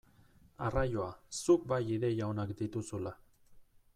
[0.67, 1.09] Arraioa,
[1.41, 3.15] zuk bai ideia onak dituzula!